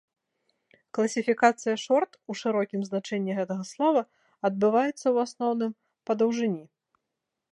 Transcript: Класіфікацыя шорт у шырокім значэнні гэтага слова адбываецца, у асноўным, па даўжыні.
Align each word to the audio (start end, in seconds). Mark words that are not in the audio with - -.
Класіфікацыя 0.97 1.75
шорт 1.83 2.11
у 2.33 2.37
шырокім 2.39 2.81
значэнні 2.89 3.31
гэтага 3.41 3.63
слова 3.73 4.01
адбываецца, 4.49 5.05
у 5.09 5.15
асноўным, 5.27 5.71
па 6.11 6.19
даўжыні. 6.23 6.63